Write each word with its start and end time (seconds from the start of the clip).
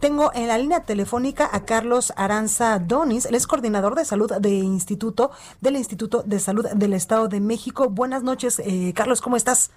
Tengo 0.00 0.30
en 0.32 0.46
la 0.46 0.58
línea 0.58 0.84
telefónica 0.84 1.48
a 1.52 1.64
Carlos 1.64 2.12
Aranza 2.16 2.78
Donis, 2.78 3.26
él 3.26 3.34
es 3.34 3.48
coordinador 3.48 3.96
de 3.96 4.04
salud 4.04 4.30
de 4.30 4.50
Instituto, 4.50 5.32
del 5.60 5.74
Instituto 5.74 6.22
de 6.22 6.38
Salud 6.38 6.68
del 6.68 6.92
Estado 6.92 7.26
de 7.26 7.40
México. 7.40 7.88
Buenas 7.90 8.22
noches, 8.22 8.60
eh, 8.60 8.92
Carlos, 8.94 9.20
¿cómo 9.20 9.36
estás? 9.36 9.72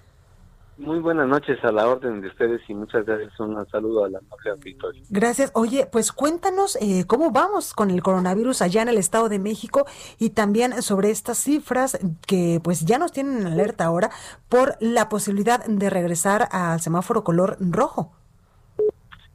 Muy 0.78 1.00
buenas 1.00 1.26
noches 1.26 1.58
a 1.64 1.72
la 1.72 1.88
orden 1.88 2.20
de 2.20 2.28
ustedes 2.28 2.60
y 2.68 2.74
muchas 2.74 3.04
gracias. 3.04 3.38
Un 3.40 3.68
saludo 3.68 4.04
a 4.04 4.10
la 4.10 4.18
amable 4.18 4.50
auditorio. 4.52 5.02
Gracias. 5.10 5.50
Oye, 5.54 5.86
pues 5.90 6.12
cuéntanos 6.12 6.78
eh, 6.80 7.04
cómo 7.06 7.32
vamos 7.32 7.74
con 7.74 7.90
el 7.90 8.00
coronavirus 8.00 8.62
allá 8.62 8.82
en 8.82 8.88
el 8.88 8.98
Estado 8.98 9.28
de 9.28 9.40
México 9.40 9.86
y 10.18 10.30
también 10.30 10.82
sobre 10.82 11.10
estas 11.10 11.38
cifras 11.38 11.98
que 12.26 12.60
pues 12.62 12.84
ya 12.84 12.98
nos 12.98 13.10
tienen 13.10 13.38
en 13.40 13.46
alerta 13.48 13.84
ahora 13.84 14.10
por 14.48 14.76
la 14.80 15.08
posibilidad 15.08 15.64
de 15.64 15.90
regresar 15.90 16.48
al 16.52 16.80
semáforo 16.80 17.24
color 17.24 17.56
rojo. 17.60 18.12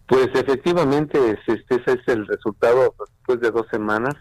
Pues 0.08 0.30
efectivamente, 0.34 1.32
este, 1.32 1.64
ese 1.70 2.00
es 2.00 2.08
el 2.08 2.26
resultado 2.26 2.96
después 2.98 3.42
de 3.42 3.52
dos 3.52 3.68
semanas 3.70 4.16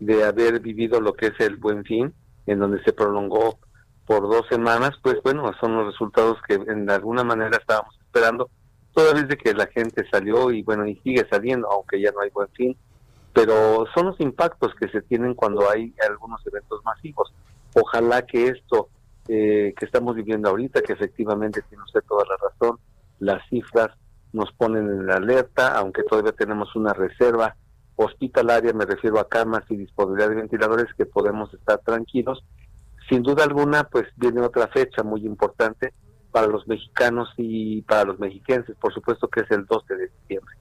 de 0.00 0.24
haber 0.24 0.60
vivido 0.60 1.00
lo 1.00 1.12
que 1.12 1.26
es 1.26 1.40
el 1.40 1.56
buen 1.56 1.84
fin, 1.84 2.14
en 2.46 2.58
donde 2.58 2.82
se 2.82 2.94
prolongó 2.94 3.58
por 4.06 4.22
dos 4.22 4.46
semanas, 4.48 4.92
pues 5.02 5.16
bueno, 5.22 5.52
son 5.60 5.76
los 5.76 5.92
resultados 5.92 6.38
que 6.48 6.54
en 6.54 6.88
alguna 6.88 7.24
manera 7.24 7.58
estábamos 7.58 7.94
esperando, 8.00 8.48
toda 8.94 9.12
vez 9.12 9.28
de 9.28 9.36
que 9.36 9.52
la 9.52 9.66
gente 9.66 10.06
salió 10.10 10.50
y 10.50 10.62
bueno, 10.62 10.86
y 10.86 10.96
sigue 11.00 11.26
saliendo, 11.30 11.70
aunque 11.70 12.00
ya 12.00 12.10
no 12.12 12.20
hay 12.20 12.30
buen 12.30 12.48
fin, 12.48 12.74
pero 13.34 13.84
son 13.94 14.06
los 14.06 14.20
impactos 14.20 14.74
que 14.80 14.88
se 14.88 15.02
tienen 15.02 15.34
cuando 15.34 15.70
hay 15.70 15.94
algunos 16.08 16.40
eventos 16.46 16.82
masivos. 16.86 17.34
Ojalá 17.74 18.22
que 18.22 18.48
esto 18.48 18.88
eh, 19.28 19.74
que 19.78 19.84
estamos 19.84 20.16
viviendo 20.16 20.48
ahorita, 20.48 20.80
que 20.80 20.94
efectivamente 20.94 21.60
tiene 21.68 21.84
usted 21.84 22.00
toda 22.08 22.24
la 22.24 22.36
razón, 22.48 22.78
las 23.18 23.46
cifras 23.50 23.90
nos 24.32 24.52
ponen 24.52 24.88
en 24.88 25.06
la 25.06 25.16
alerta, 25.16 25.76
aunque 25.76 26.02
todavía 26.02 26.32
tenemos 26.32 26.74
una 26.76 26.92
reserva 26.92 27.56
hospitalaria, 27.96 28.72
me 28.72 28.86
refiero 28.86 29.18
a 29.18 29.28
camas 29.28 29.64
y 29.70 29.76
disponibilidad 29.76 30.28
de 30.28 30.36
ventiladores, 30.36 30.86
que 30.96 31.06
podemos 31.06 31.52
estar 31.52 31.78
tranquilos. 31.78 32.44
Sin 33.08 33.22
duda 33.22 33.44
alguna, 33.44 33.84
pues 33.84 34.06
viene 34.16 34.40
otra 34.40 34.68
fecha 34.68 35.02
muy 35.02 35.26
importante 35.26 35.92
para 36.30 36.46
los 36.46 36.68
mexicanos 36.68 37.30
y 37.36 37.82
para 37.82 38.04
los 38.04 38.18
mexiquenses, 38.20 38.76
por 38.76 38.92
supuesto 38.92 39.28
que 39.28 39.40
es 39.40 39.50
el 39.50 39.66
12 39.66 39.96
de 39.96 40.08
diciembre. 40.20 40.54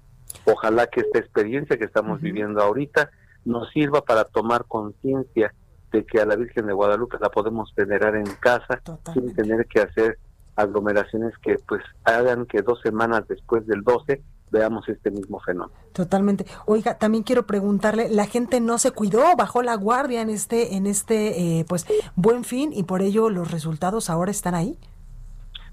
Ojalá 0.46 0.88
que 0.88 1.02
esta 1.02 1.20
experiencia 1.20 1.78
que 1.78 1.86
estamos 1.86 2.22
viviendo 2.22 2.62
ahorita 2.62 3.12
nos 3.46 3.70
sirva 3.70 4.02
para 4.02 4.24
tomar 4.24 4.66
conciencia 4.66 5.54
de 5.92 6.06
que 6.06 6.20
a 6.20 6.26
la 6.26 6.36
Virgen 6.36 6.68
de 6.68 6.74
Guadalupe 6.74 7.18
la 7.20 7.30
podemos 7.30 7.74
venerar 7.76 8.16
en 8.16 8.26
casa 8.40 8.82
sin 9.14 9.34
tener 9.36 9.66
que 9.68 9.82
hacer 9.82 10.18
aglomeraciones 10.58 11.38
que 11.38 11.56
pues 11.68 11.82
hagan 12.04 12.46
que 12.46 12.62
dos 12.62 12.82
semanas 12.82 13.24
después 13.30 13.66
del 13.68 13.84
12 13.84 14.22
veamos 14.50 14.88
este 14.90 15.12
mismo 15.12 15.40
fenómeno. 15.40 15.78
Totalmente. 15.94 16.46
Oiga, 16.66 16.98
también 16.98 17.24
quiero 17.24 17.46
preguntarle, 17.46 18.10
la 18.10 18.26
gente 18.26 18.60
no 18.60 18.78
se 18.78 18.92
cuidó, 18.92 19.24
bajó 19.38 19.62
la 19.62 19.76
guardia 19.76 20.22
en 20.22 20.30
este, 20.30 20.76
en 20.76 20.88
este, 20.88 21.60
eh, 21.60 21.66
pues, 21.68 21.86
buen 22.16 22.44
fin 22.44 22.72
y 22.74 22.84
por 22.84 23.02
ello 23.02 23.30
los 23.30 23.52
resultados 23.52 24.10
ahora 24.10 24.32
están 24.32 24.56
ahí. 24.56 24.78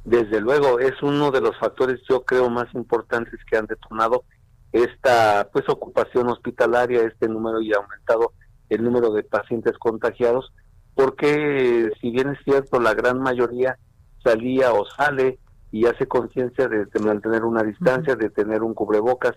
Desde 0.05 0.41
luego, 0.41 0.81
es 0.81 1.03
uno 1.03 1.31
de 1.31 1.41
los 1.41 1.57
factores, 1.59 2.01
yo 2.09 2.25
creo, 2.25 2.51
más 2.51 2.73
importantes 2.75 3.41
que 3.49 3.57
han 3.57 3.67
detonado 3.67 4.25
esta, 4.73 5.49
pues, 5.53 5.65
ocupación 5.69 6.29
hospitalaria, 6.29 7.03
este 7.03 7.29
número 7.29 7.61
y 7.61 7.73
ha 7.73 7.77
aumentado 7.77 8.33
el 8.69 8.83
número 8.83 9.13
de 9.13 9.23
pacientes 9.23 9.79
contagiados, 9.79 10.53
porque 10.95 11.91
si 12.01 12.11
bien 12.11 12.31
es 12.31 12.39
cierto, 12.45 12.81
la 12.81 12.93
gran 12.93 13.21
mayoría 13.21 13.79
salía 14.25 14.73
o 14.73 14.85
sale 14.87 15.39
y 15.71 15.87
hace 15.87 16.07
conciencia 16.07 16.69
de, 16.69 16.87
mantener 17.01 17.45
una 17.45 17.63
distancia, 17.63 18.17
de 18.17 18.31
tener 18.31 18.63
un 18.63 18.75
cubrebocas 18.75 19.35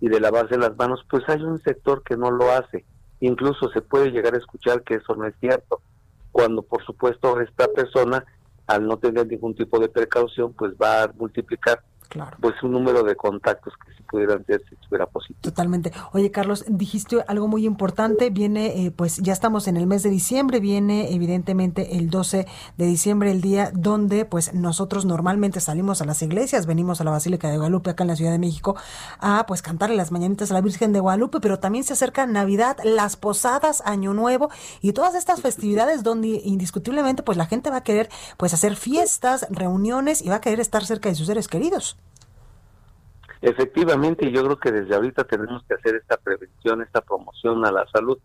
y 0.00 0.08
de 0.08 0.20
lavarse 0.20 0.56
las 0.56 0.76
manos, 0.76 1.04
pues 1.10 1.22
hay 1.28 1.42
un 1.42 1.60
sector 1.62 2.02
que 2.02 2.16
no 2.16 2.30
lo 2.30 2.50
hace. 2.52 2.84
Incluso 3.20 3.68
se 3.70 3.82
puede 3.82 4.10
llegar 4.10 4.34
a 4.34 4.38
escuchar 4.38 4.82
que 4.82 4.94
eso 4.94 5.14
no 5.14 5.26
es 5.26 5.34
cierto, 5.40 5.82
cuando 6.32 6.62
por 6.62 6.84
supuesto 6.84 7.40
esta 7.40 7.68
persona, 7.68 8.24
al 8.66 8.86
no 8.86 8.98
tener 8.98 9.26
ningún 9.26 9.54
tipo 9.54 9.78
de 9.78 9.88
precaución, 9.88 10.54
pues 10.54 10.72
va 10.80 11.02
a 11.02 11.12
multiplicar 11.18 11.82
claro. 12.10 12.36
pues 12.40 12.62
un 12.62 12.72
número 12.72 13.02
de 13.02 13.16
contactos 13.16 13.72
que 13.84 13.94
se 13.94 14.02
pudieran 14.02 14.42
hacer 14.42 14.62
si 14.68 14.74
estuviera 14.74 15.06
positivo. 15.06 15.38
Totalmente. 15.40 15.92
Oye, 16.12 16.30
Carlos, 16.30 16.64
dijiste 16.68 17.24
algo 17.26 17.48
muy 17.48 17.64
importante, 17.64 18.28
viene, 18.28 18.84
eh, 18.84 18.90
pues 18.90 19.16
ya 19.18 19.32
estamos 19.32 19.68
en 19.68 19.76
el 19.76 19.86
mes 19.86 20.02
de 20.02 20.10
diciembre, 20.10 20.60
viene 20.60 21.14
evidentemente 21.14 21.96
el 21.96 22.10
12 22.10 22.46
de 22.76 22.84
diciembre, 22.84 23.30
el 23.30 23.40
día 23.40 23.70
donde 23.72 24.24
pues 24.24 24.52
nosotros 24.52 25.04
normalmente 25.06 25.60
salimos 25.60 26.02
a 26.02 26.04
las 26.04 26.20
iglesias, 26.22 26.66
venimos 26.66 27.00
a 27.00 27.04
la 27.04 27.12
Basílica 27.12 27.48
de 27.48 27.56
Guadalupe 27.56 27.90
acá 27.90 28.04
en 28.04 28.08
la 28.08 28.16
Ciudad 28.16 28.32
de 28.32 28.38
México 28.38 28.76
a 29.20 29.46
pues 29.46 29.62
cantarle 29.62 29.96
las 29.96 30.10
mañanitas 30.10 30.50
a 30.50 30.54
la 30.54 30.60
Virgen 30.60 30.92
de 30.92 31.00
Guadalupe, 31.00 31.40
pero 31.40 31.60
también 31.60 31.84
se 31.84 31.92
acerca 31.92 32.26
Navidad, 32.26 32.76
las 32.84 33.16
posadas, 33.16 33.82
Año 33.86 34.12
Nuevo 34.12 34.50
y 34.82 34.92
todas 34.92 35.14
estas 35.14 35.40
festividades 35.40 36.02
donde 36.02 36.40
indiscutiblemente 36.44 37.22
pues 37.22 37.38
la 37.38 37.46
gente 37.46 37.70
va 37.70 37.76
a 37.76 37.84
querer 37.84 38.08
pues 38.36 38.52
hacer 38.52 38.76
fiestas, 38.76 39.46
reuniones 39.50 40.22
y 40.22 40.28
va 40.28 40.36
a 40.36 40.40
querer 40.40 40.60
estar 40.60 40.84
cerca 40.84 41.08
de 41.08 41.14
sus 41.14 41.26
seres 41.26 41.46
queridos. 41.46 41.96
Efectivamente, 43.42 44.30
yo 44.30 44.44
creo 44.44 44.58
que 44.58 44.70
desde 44.70 44.94
ahorita 44.94 45.24
tenemos 45.24 45.64
que 45.64 45.74
hacer 45.74 45.94
esta 45.96 46.16
prevención, 46.18 46.82
esta 46.82 47.00
promoción 47.00 47.64
a 47.64 47.72
la 47.72 47.86
salud, 47.92 48.18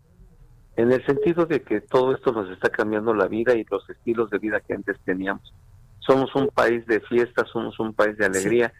en 0.76 0.92
el 0.92 1.04
sentido 1.06 1.46
de 1.46 1.62
que 1.62 1.80
todo 1.80 2.14
esto 2.14 2.32
nos 2.32 2.50
está 2.50 2.68
cambiando 2.68 3.14
la 3.14 3.26
vida 3.26 3.54
y 3.54 3.64
los 3.70 3.88
estilos 3.88 4.28
de 4.28 4.38
vida 4.38 4.60
que 4.60 4.74
antes 4.74 4.98
teníamos. 5.04 5.54
Somos 6.00 6.34
un 6.34 6.48
país 6.48 6.86
de 6.86 7.00
fiestas, 7.00 7.48
somos 7.50 7.80
un 7.80 7.94
país 7.94 8.16
de 8.18 8.26
alegría, 8.26 8.72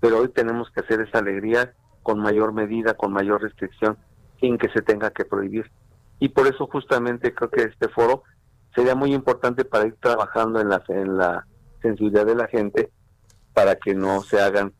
pero 0.00 0.18
hoy 0.18 0.28
tenemos 0.28 0.70
que 0.70 0.80
hacer 0.80 1.00
esa 1.00 1.20
alegría 1.20 1.72
con 2.02 2.18
mayor 2.18 2.52
medida, 2.52 2.94
con 2.94 3.12
mayor 3.12 3.42
restricción, 3.42 3.96
sin 4.40 4.58
que 4.58 4.68
se 4.70 4.82
tenga 4.82 5.10
que 5.10 5.24
prohibir. 5.24 5.70
Y 6.18 6.30
por 6.30 6.48
eso 6.48 6.66
justamente 6.66 7.32
creo 7.32 7.50
que 7.50 7.62
este 7.62 7.88
foro 7.88 8.24
sería 8.74 8.96
muy 8.96 9.14
importante 9.14 9.64
para 9.64 9.86
ir 9.86 9.94
trabajando 10.00 10.60
en 10.60 10.68
la, 10.68 10.82
en 10.88 11.16
la 11.16 11.46
sensibilidad 11.80 12.26
de 12.26 12.34
la 12.34 12.48
gente 12.48 12.90
para 13.54 13.76
que 13.76 13.94
no 13.94 14.20
se 14.22 14.40
hagan 14.40 14.72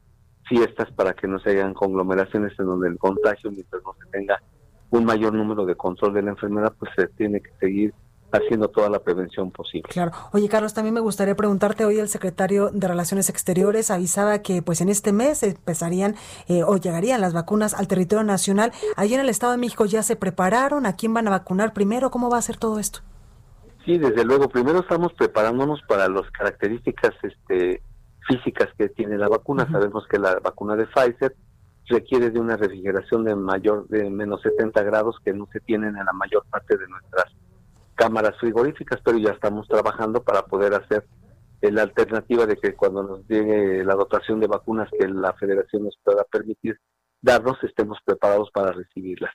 fiestas 0.48 0.90
para 0.92 1.14
que 1.14 1.26
no 1.26 1.38
se 1.40 1.50
hagan 1.50 1.74
conglomeraciones 1.74 2.52
en 2.58 2.66
donde 2.66 2.88
el 2.88 2.98
contagio, 2.98 3.50
mientras 3.50 3.82
no 3.82 3.94
se 3.94 4.10
tenga 4.10 4.40
un 4.90 5.04
mayor 5.04 5.34
número 5.34 5.66
de 5.66 5.74
control 5.74 6.14
de 6.14 6.22
la 6.22 6.30
enfermedad, 6.30 6.72
pues 6.78 6.90
se 6.96 7.08
tiene 7.08 7.40
que 7.40 7.50
seguir 7.60 7.92
haciendo 8.32 8.68
toda 8.68 8.88
la 8.88 8.98
prevención 8.98 9.50
posible. 9.50 9.88
Claro. 9.88 10.12
Oye, 10.32 10.48
Carlos, 10.48 10.74
también 10.74 10.94
me 10.94 11.00
gustaría 11.00 11.34
preguntarte, 11.34 11.84
hoy 11.84 11.98
el 11.98 12.08
secretario 12.08 12.70
de 12.70 12.88
Relaciones 12.88 13.28
Exteriores 13.28 13.90
avisaba 13.90 14.40
que 14.40 14.62
pues 14.62 14.80
en 14.80 14.88
este 14.88 15.12
mes 15.12 15.42
empezarían 15.42 16.16
eh, 16.48 16.62
o 16.64 16.76
llegarían 16.76 17.20
las 17.20 17.32
vacunas 17.32 17.74
al 17.74 17.88
territorio 17.88 18.24
nacional. 18.24 18.72
Allí 18.96 19.14
en 19.14 19.20
el 19.20 19.28
Estado 19.28 19.52
de 19.52 19.58
México 19.58 19.84
ya 19.84 20.02
se 20.02 20.16
prepararon, 20.16 20.86
¿a 20.86 20.96
quién 20.96 21.14
van 21.14 21.28
a 21.28 21.30
vacunar 21.30 21.72
primero? 21.72 22.10
¿Cómo 22.10 22.30
va 22.30 22.38
a 22.38 22.42
ser 22.42 22.56
todo 22.56 22.78
esto? 22.78 23.00
Sí, 23.84 23.98
desde 23.98 24.24
luego, 24.24 24.48
primero 24.48 24.80
estamos 24.80 25.12
preparándonos 25.12 25.80
para 25.86 26.08
las 26.08 26.28
características 26.32 27.14
este 27.22 27.82
físicas 28.26 28.68
que 28.76 28.88
tiene 28.88 29.18
la 29.18 29.28
vacuna. 29.28 29.68
Sabemos 29.70 30.06
que 30.08 30.18
la 30.18 30.38
vacuna 30.38 30.76
de 30.76 30.86
Pfizer 30.86 31.34
requiere 31.88 32.30
de 32.30 32.40
una 32.40 32.56
refrigeración 32.56 33.24
de 33.24 33.34
mayor 33.36 33.86
de 33.88 34.10
menos 34.10 34.42
70 34.42 34.82
grados 34.82 35.16
que 35.24 35.32
no 35.32 35.48
se 35.52 35.60
tienen 35.60 35.96
en 35.96 36.04
la 36.04 36.12
mayor 36.12 36.44
parte 36.50 36.76
de 36.76 36.88
nuestras 36.88 37.26
cámaras 37.94 38.38
frigoríficas, 38.38 39.00
pero 39.04 39.18
ya 39.18 39.30
estamos 39.30 39.68
trabajando 39.68 40.22
para 40.22 40.42
poder 40.42 40.74
hacer 40.74 41.06
la 41.62 41.82
alternativa 41.82 42.46
de 42.46 42.56
que 42.56 42.74
cuando 42.74 43.02
nos 43.02 43.26
llegue 43.28 43.84
la 43.84 43.94
dotación 43.94 44.40
de 44.40 44.46
vacunas 44.46 44.88
que 44.98 45.08
la 45.08 45.32
federación 45.32 45.84
nos 45.84 45.98
pueda 46.02 46.24
permitir 46.24 46.78
darnos, 47.20 47.56
estemos 47.62 47.98
preparados 48.04 48.50
para 48.52 48.72
recibirlas. 48.72 49.32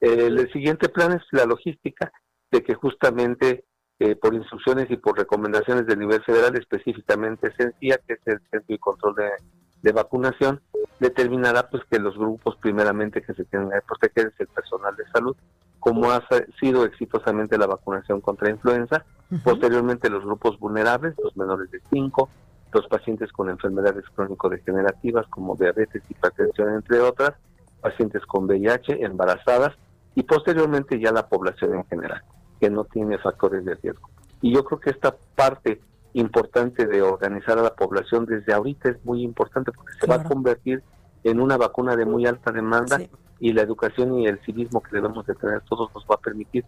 el 0.00 0.52
siguiente 0.52 0.88
plan 0.88 1.12
es 1.12 1.22
la 1.32 1.46
logística, 1.46 2.12
de 2.50 2.62
que 2.62 2.74
justamente 2.74 3.64
eh, 4.02 4.16
por 4.16 4.34
instrucciones 4.34 4.90
y 4.90 4.96
por 4.96 5.16
recomendaciones 5.16 5.86
del 5.86 6.00
nivel 6.00 6.20
federal, 6.24 6.56
específicamente 6.56 7.52
CENCIA, 7.56 7.98
que 7.98 8.14
es 8.14 8.20
el 8.24 8.40
Centro 8.50 8.74
y 8.74 8.78
Control 8.78 9.14
de, 9.14 9.92
Vacunación, 9.92 10.60
determinará 10.98 11.70
pues 11.70 11.84
que 11.88 12.00
los 12.00 12.18
grupos 12.18 12.56
primeramente 12.56 13.22
que 13.22 13.32
se 13.32 13.44
tienen 13.44 13.70
que 13.70 13.80
proteger 13.82 14.32
es 14.32 14.40
el 14.40 14.48
personal 14.48 14.96
de 14.96 15.04
salud, 15.12 15.36
como 15.78 16.10
ha 16.10 16.20
sido 16.58 16.84
exitosamente 16.84 17.56
la 17.56 17.68
vacunación 17.68 18.20
contra 18.20 18.50
influenza, 18.50 19.04
posteriormente 19.44 20.10
los 20.10 20.24
grupos 20.24 20.58
vulnerables, 20.58 21.14
los 21.22 21.36
menores 21.36 21.70
de 21.70 21.80
5, 21.90 22.28
los 22.72 22.86
pacientes 22.88 23.30
con 23.30 23.50
enfermedades 23.50 24.04
crónico-degenerativas 24.16 25.28
como 25.28 25.54
diabetes, 25.54 26.02
hipertensión, 26.08 26.74
entre 26.74 26.98
otras, 26.98 27.34
pacientes 27.80 28.26
con 28.26 28.46
VIH, 28.46 29.04
embarazadas 29.04 29.76
y 30.16 30.24
posteriormente 30.24 30.98
ya 30.98 31.12
la 31.12 31.28
población 31.28 31.76
en 31.76 31.84
general, 31.84 32.22
que 32.62 32.70
no 32.70 32.84
tiene 32.84 33.18
factores 33.18 33.64
de 33.64 33.74
riesgo. 33.74 34.08
Y 34.40 34.54
yo 34.54 34.64
creo 34.64 34.78
que 34.78 34.90
esta 34.90 35.16
parte 35.34 35.80
importante 36.12 36.86
de 36.86 37.02
organizar 37.02 37.58
a 37.58 37.62
la 37.62 37.74
población 37.74 38.24
desde 38.24 38.52
ahorita 38.52 38.90
es 38.90 39.04
muy 39.04 39.24
importante 39.24 39.72
porque 39.72 39.94
se 40.00 40.06
va 40.06 40.14
a 40.14 40.22
convertir 40.22 40.80
en 41.24 41.40
una 41.40 41.56
vacuna 41.56 41.96
de 41.96 42.04
muy 42.04 42.24
alta 42.24 42.52
demanda 42.52 43.00
y 43.40 43.52
la 43.52 43.62
educación 43.62 44.16
y 44.20 44.28
el 44.28 44.38
civismo 44.44 44.80
que 44.80 44.94
debemos 44.94 45.26
de 45.26 45.34
tener 45.34 45.62
todos 45.62 45.90
nos 45.92 46.04
va 46.04 46.14
a 46.14 46.18
permitir 46.18 46.64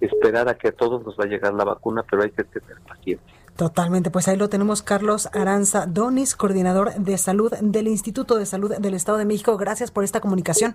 esperar 0.00 0.48
a 0.48 0.54
que 0.54 0.68
a 0.68 0.72
todos 0.72 1.04
nos 1.04 1.16
va 1.16 1.24
a 1.24 1.28
llegar 1.28 1.54
la 1.54 1.62
vacuna, 1.62 2.04
pero 2.10 2.24
hay 2.24 2.32
que 2.32 2.42
tener 2.42 2.80
paciencia. 2.80 3.32
Totalmente, 3.54 4.10
pues 4.10 4.26
ahí 4.26 4.36
lo 4.36 4.48
tenemos 4.48 4.82
Carlos 4.82 5.28
Aranza 5.32 5.86
Donis, 5.86 6.34
coordinador 6.34 6.92
de 6.94 7.18
salud 7.18 7.52
del 7.60 7.86
Instituto 7.86 8.36
de 8.36 8.46
Salud 8.46 8.74
del 8.76 8.94
Estado 8.94 9.18
de 9.18 9.26
México. 9.26 9.56
Gracias 9.56 9.92
por 9.92 10.02
esta 10.02 10.20
comunicación. 10.20 10.74